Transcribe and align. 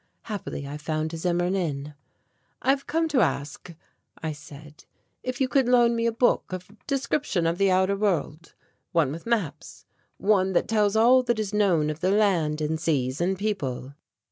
Happily 0.23 0.67
I 0.67 0.77
found 0.77 1.11
Zimmern 1.15 1.55
in. 1.55 1.93
"I 2.63 2.71
have 2.71 2.87
come 2.87 3.07
to 3.09 3.21
ask," 3.21 3.71
I 4.17 4.31
said, 4.31 4.85
"if 5.21 5.39
you 5.39 5.47
could 5.47 5.69
loan 5.69 5.95
me 5.95 6.07
a 6.07 6.11
book 6.11 6.51
of 6.51 6.71
description 6.87 7.45
of 7.45 7.59
the 7.59 7.69
outer 7.69 7.95
world, 7.95 8.55
one 8.93 9.11
with 9.11 9.27
maps, 9.27 9.85
one 10.17 10.53
that 10.53 10.67
tells 10.67 10.95
all 10.95 11.21
that 11.21 11.37
is 11.37 11.53
known 11.53 11.91
of 11.91 11.99
the 11.99 12.09
land 12.09 12.61
and 12.61 12.79
seas 12.79 13.21
and 13.21 13.37
people." 13.37 13.93